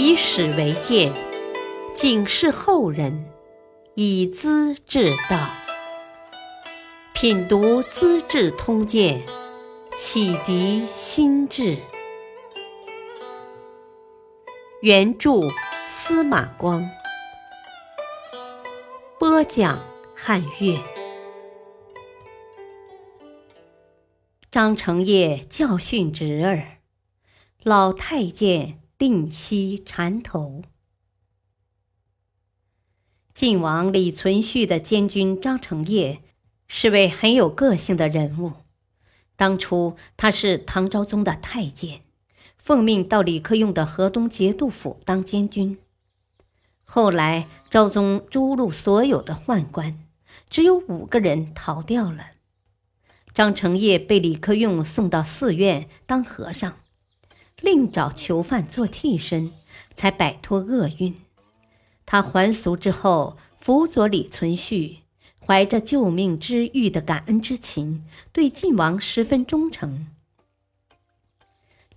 [0.00, 1.12] 以史为鉴，
[1.92, 3.28] 警示后人，
[3.96, 5.50] 以资治道。
[7.12, 9.20] 品读《资治通鉴》，
[9.96, 11.76] 启迪心智。
[14.82, 15.48] 原著
[15.88, 16.88] 司马光，
[19.18, 19.84] 播讲
[20.14, 20.78] 汉乐。
[24.48, 26.78] 张承业教训侄儿，
[27.64, 30.62] 老太监吝惜缠头。
[33.32, 36.20] 晋王李存勖的监军张承业
[36.66, 38.54] 是位很有个性的人物。
[39.36, 42.02] 当初他是唐昭宗的太监。
[42.56, 45.78] 奉命到李克用的河东节度府当监军。
[46.84, 50.04] 后来昭宗诛戮所有的宦官，
[50.50, 52.32] 只有五个人逃掉了。
[53.32, 56.80] 张承业被李克用送到寺院当和尚，
[57.60, 59.52] 另找囚犯做替身，
[59.94, 61.14] 才摆脱厄运。
[62.06, 64.98] 他还俗之后，辅佐李存勖，
[65.44, 70.06] 怀着救命之欲的感恩之情，对晋王十分忠诚。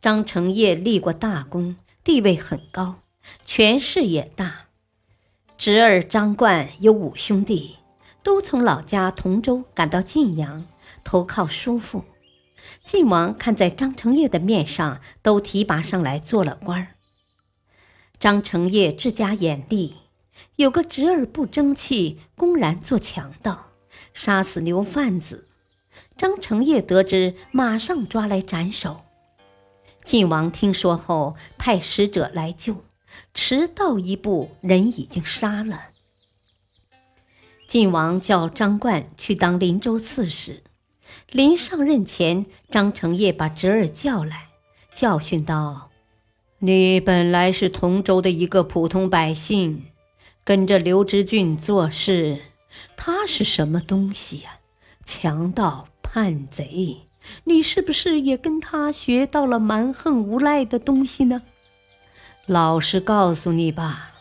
[0.00, 3.00] 张承业立过大功，地位很高，
[3.44, 4.66] 权势也大。
[5.58, 7.76] 侄儿张冠有五兄弟，
[8.22, 10.66] 都从老家同州赶到晋阳
[11.04, 12.04] 投靠叔父。
[12.84, 16.88] 晋王看在张承业的面上，都提拔上来做了官儿。
[18.18, 19.96] 张承业治家严厉，
[20.56, 23.72] 有个侄儿不争气，公然做强盗，
[24.12, 25.48] 杀死牛贩子。
[26.16, 29.02] 张承业得知，马上抓来斩首。
[30.04, 32.84] 晋王听说后，派使者来救，
[33.34, 35.88] 迟到一步，人已经杀了。
[37.66, 40.62] 晋王叫张冠去当临州刺史。
[41.32, 44.48] 临上任前，张成业把侄儿叫来，
[44.94, 45.90] 教训道
[46.60, 49.84] ：“你本来是同州的一个普通百姓，
[50.44, 52.38] 跟着刘知俊做事，
[52.96, 54.58] 他是什么东西呀？
[55.04, 57.02] 强盗、叛贼。”
[57.44, 61.42] 你是不是也跟他学到了蛮横无赖的东西呢？
[62.46, 64.12] 老实告诉你吧，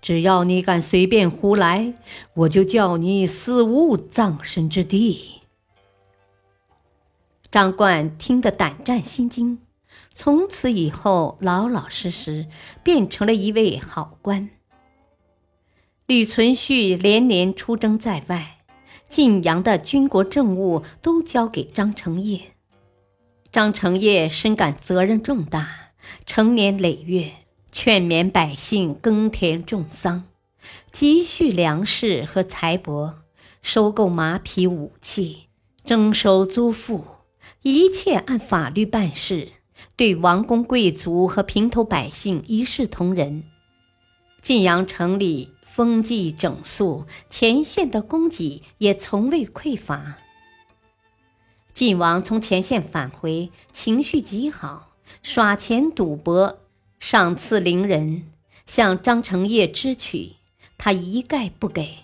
[0.00, 1.94] 只要你敢随便胡来，
[2.34, 5.39] 我就叫你死无葬身之地。
[7.50, 9.58] 张冠听得胆战心惊，
[10.14, 12.46] 从此以后老老实实
[12.84, 14.50] 变成了一位好官。
[16.06, 18.56] 李存勖连年出征在外。
[19.08, 22.52] 晋阳的军国政务都交给张承业，
[23.50, 25.90] 张承业深感责任重大，
[26.24, 27.32] 成年累月
[27.72, 30.26] 劝勉百姓耕田种桑，
[30.92, 33.14] 积蓄粮食和财帛，
[33.60, 35.48] 收购马匹武器，
[35.84, 37.04] 征收租赋，
[37.62, 39.52] 一切按法律办事，
[39.96, 43.44] 对王公贵族和平头百姓一视同仁。
[44.42, 45.54] 晋阳城里。
[45.72, 50.18] 风纪整肃，前线的供给也从未匮乏。
[51.72, 54.90] 晋王从前线返回，情绪极好，
[55.22, 56.58] 耍钱赌博，
[56.98, 58.32] 赏赐伶人，
[58.66, 60.32] 向张承业支取，
[60.76, 61.98] 他一概不给。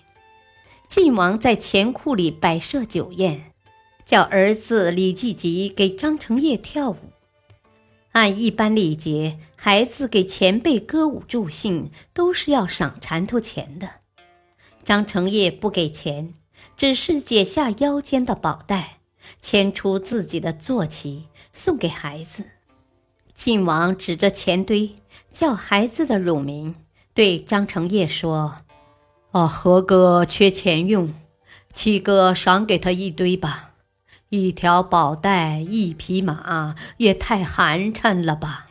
[0.87, 3.51] 晋王在钱库里摆设酒宴，
[4.07, 6.95] 叫儿子李继吉给张承业跳舞。
[8.13, 13.89] 按一般礼节，孩子给前辈歌舞助兴都是要赏缠头钱的。
[14.85, 16.33] 张承业不给钱，
[16.77, 18.99] 只是解下腰间的宝带，
[19.41, 22.45] 牵出自己的坐骑送给孩子。
[23.35, 24.95] 晋王指着钱堆，
[25.33, 26.73] 叫孩子的乳名，
[27.13, 28.55] 对张承业说
[29.31, 31.13] ：“哦，何哥缺钱用，
[31.73, 33.73] 七哥赏给他一堆吧。”
[34.29, 38.67] 一条宝带，一匹马，也太寒碜了吧！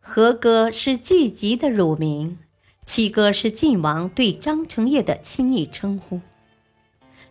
[0.00, 2.38] 和哥是季吉的乳名，
[2.84, 6.20] 七哥是晋王对张承业的亲昵称呼。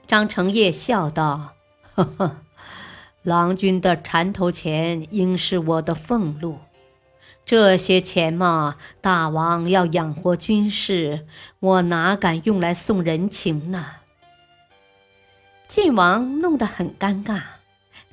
[0.07, 1.53] 张成业笑道
[1.93, 2.37] ：“呵呵，
[3.21, 6.57] 郎君的缠头钱应是我的俸禄，
[7.45, 11.27] 这些钱嘛，大王要养活军士，
[11.59, 13.85] 我哪敢用来送人情呢？”
[15.67, 17.41] 晋王弄得很尴尬，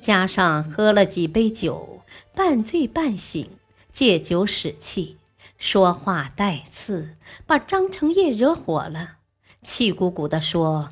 [0.01, 2.01] 加上喝了几杯酒，
[2.35, 3.47] 半醉半醒，
[3.93, 5.19] 借酒使气，
[5.59, 7.17] 说话带刺，
[7.47, 9.17] 把张承业惹火了，
[9.63, 10.91] 气鼓鼓地说：“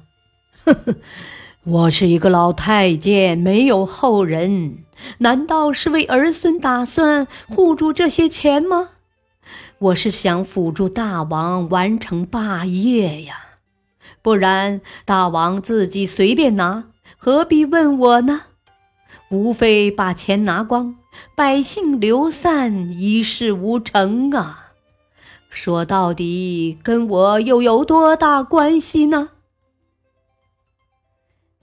[0.65, 0.97] 呵呵，
[1.65, 4.85] 我是一个老太监，没有后人，
[5.19, 8.91] 难道是为儿孙打算护住这些钱吗？
[9.79, 13.47] 我是想辅助大王完成霸业呀。”
[14.23, 16.85] 不然，大王自己随便拿，
[17.17, 18.43] 何必问我呢？
[19.31, 20.97] 无非把钱拿光，
[21.35, 24.73] 百姓流散，一事无成啊！
[25.51, 29.31] 说到底，跟我又有多大关系呢？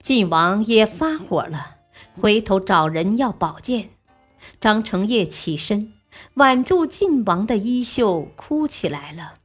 [0.02, 1.76] 晋王也发火了，
[2.20, 3.90] 回头找人要宝剑。
[4.60, 5.92] 张承业起身，
[6.34, 9.35] 挽住晋王的衣袖，哭起来了。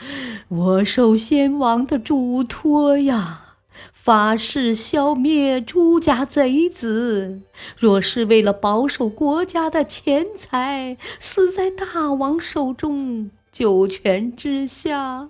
[0.48, 3.56] 我受先王的嘱托呀，
[3.92, 7.42] 发誓消灭朱家贼子。
[7.76, 15.28] 若是为了保守国家的钱财，死在大王手中，九泉之下，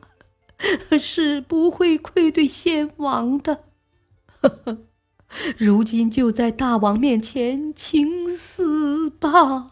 [0.99, 3.65] 是不会愧对先王的。
[5.59, 9.69] 如今就在大王面前请死吧！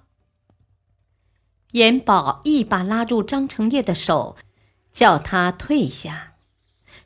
[1.73, 4.37] 严宝一把拉住张承业的手。
[4.97, 6.37] 叫他退下，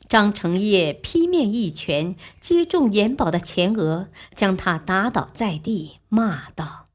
[0.07, 6.87] 张承业劈面一拳击中严宝的前额，将他打倒在地，骂道：“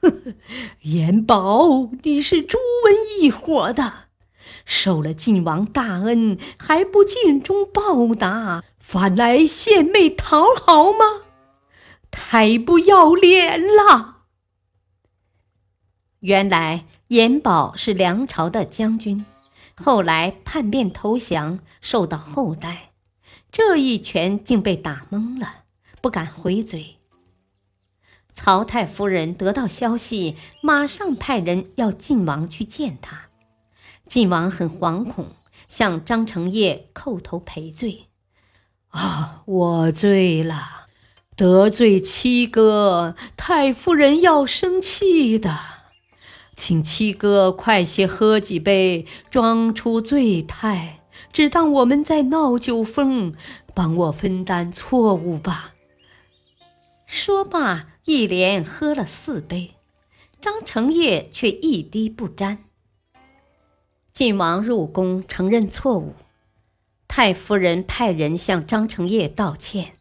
[0.00, 0.34] 呵呵，
[0.80, 4.08] 严宝，你是朱温一伙的，
[4.64, 11.26] 受了晋王大恩还不尽忠报答，反来献媚讨好吗？
[12.10, 14.22] 太不要脸了！”
[16.20, 19.26] 原来严宝是梁朝的将军。
[19.76, 22.92] 后来叛变投降，受到厚待，
[23.52, 25.64] 这一拳竟被打懵了，
[26.00, 26.96] 不敢回嘴。
[28.32, 33.26] 曹太夫人得到消息，马上派人要晋王去见他。
[34.06, 35.28] 晋王很惶恐，
[35.68, 38.08] 向张承业叩头赔罪
[38.88, 40.86] ：“啊，我罪了，
[41.34, 45.75] 得罪七哥，太夫人要生气的。”
[46.56, 51.00] 请七哥快些喝几杯，装出醉态，
[51.32, 53.34] 只当我们在闹酒疯，
[53.74, 55.74] 帮我分担错误吧。
[57.04, 59.74] 说罢，一连喝了四杯，
[60.40, 62.64] 张承业却一滴不沾。
[64.12, 66.14] 晋王入宫承认错误，
[67.06, 69.98] 太夫人派人向张承业道歉：“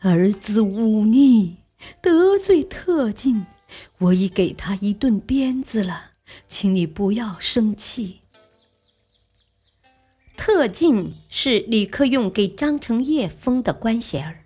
[0.00, 1.56] 儿子忤逆，
[2.02, 3.46] 得罪特进。”
[3.98, 6.12] 我已给他一顿鞭子了，
[6.48, 8.20] 请你不要生气。
[10.36, 14.44] 特进是李克用给张承业封的官衔儿。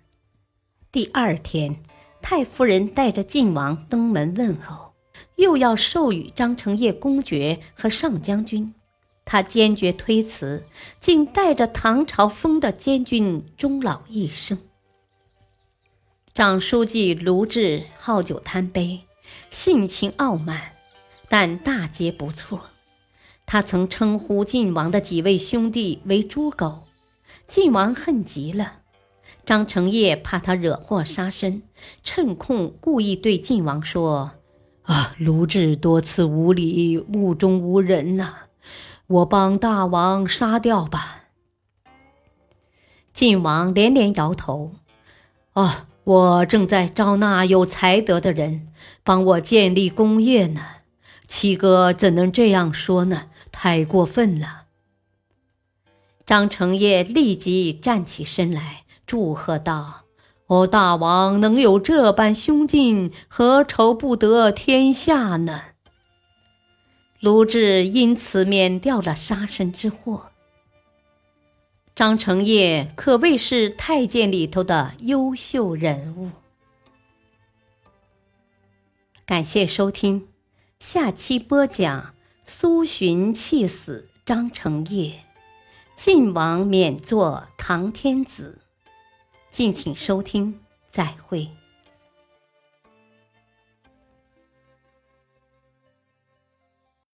[0.91, 1.81] 第二天，
[2.21, 4.93] 太夫人带着晋王登门问候，
[5.37, 8.75] 又要授予张承业公爵和上将军，
[9.25, 10.63] 他坚决推辞，
[10.99, 14.57] 竟带着唐朝封的监军终老一生。
[16.33, 19.06] 长书记卢志好酒贪杯。
[19.49, 20.73] 性情傲慢，
[21.29, 22.69] 但大节不错。
[23.45, 26.83] 他曾称呼晋王的几位兄弟为“猪狗”，
[27.47, 28.79] 晋王恨极了。
[29.45, 31.63] 张承业怕他惹祸杀身，
[32.03, 34.31] 趁空故意对晋王说
[34.83, 38.33] ：“啊，卢志多次无礼，目中无人呐，
[39.07, 41.29] 我帮大王杀掉吧。”
[43.13, 44.75] 晋王连连摇头
[45.53, 48.69] ：“啊。”我正在招纳有才德的人，
[49.03, 50.61] 帮我建立功业呢。
[51.27, 53.23] 七哥怎能这样说呢？
[53.51, 54.67] 太过分了！
[56.25, 60.05] 张承业立即站起身来，祝贺道
[60.47, 65.61] ：“我大王能有这般胸襟，何愁不得天下呢？”
[67.19, 70.31] 卢志因此免掉了杀身之祸。
[71.97, 76.29] 张成业可谓是太监里头的优秀人物。
[79.25, 80.27] 感谢收听，
[80.79, 82.13] 下期播讲
[82.45, 85.23] 苏洵气死张成业，
[85.95, 88.61] 晋王免做唐天子。
[89.49, 91.49] 敬请收听，再会。